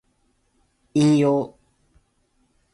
[0.93, 1.53] 引用